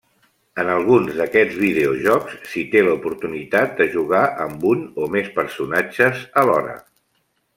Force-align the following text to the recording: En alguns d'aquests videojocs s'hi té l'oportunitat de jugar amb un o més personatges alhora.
En 0.61 0.69
alguns 0.75 1.09
d'aquests 1.19 1.59
videojocs 1.63 2.39
s'hi 2.53 2.63
té 2.71 2.81
l'oportunitat 2.87 3.77
de 3.81 3.87
jugar 3.97 4.23
amb 4.47 4.67
un 4.73 4.83
o 5.05 5.11
més 5.17 5.31
personatges 5.39 6.25
alhora. 6.45 6.75